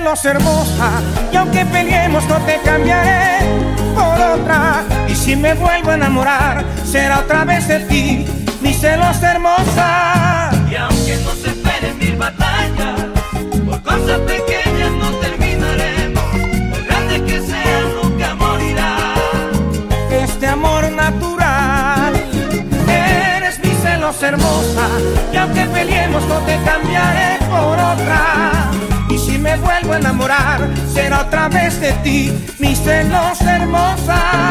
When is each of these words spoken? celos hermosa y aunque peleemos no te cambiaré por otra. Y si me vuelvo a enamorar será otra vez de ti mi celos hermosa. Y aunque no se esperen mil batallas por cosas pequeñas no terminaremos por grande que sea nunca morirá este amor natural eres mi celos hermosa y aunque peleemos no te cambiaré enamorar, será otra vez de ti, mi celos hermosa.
celos 0.00 0.24
hermosa 0.24 1.02
y 1.30 1.36
aunque 1.36 1.64
peleemos 1.66 2.24
no 2.26 2.36
te 2.46 2.58
cambiaré 2.64 3.44
por 3.94 4.40
otra. 4.40 4.82
Y 5.08 5.14
si 5.14 5.36
me 5.36 5.52
vuelvo 5.54 5.90
a 5.90 5.94
enamorar 5.94 6.64
será 6.84 7.20
otra 7.20 7.44
vez 7.44 7.68
de 7.68 7.80
ti 7.80 8.26
mi 8.62 8.72
celos 8.72 9.22
hermosa. 9.22 10.50
Y 10.70 10.74
aunque 10.76 11.18
no 11.24 11.32
se 11.32 11.50
esperen 11.50 11.98
mil 11.98 12.16
batallas 12.16 13.00
por 13.66 13.82
cosas 13.82 14.20
pequeñas 14.20 14.90
no 14.98 15.10
terminaremos 15.24 16.24
por 16.70 16.84
grande 16.86 17.24
que 17.24 17.40
sea 17.42 17.80
nunca 18.02 18.34
morirá 18.36 18.96
este 20.10 20.46
amor 20.46 20.90
natural 20.92 22.14
eres 22.88 23.58
mi 23.58 23.70
celos 23.82 24.22
hermosa 24.22 24.88
y 25.32 25.36
aunque 25.36 25.66
peleemos 25.66 26.24
no 26.26 26.38
te 26.38 26.56
cambiaré 26.64 26.99
enamorar, 29.94 30.60
será 30.92 31.22
otra 31.22 31.48
vez 31.48 31.80
de 31.80 31.92
ti, 32.04 32.32
mi 32.58 32.74
celos 32.74 33.40
hermosa. 33.40 34.49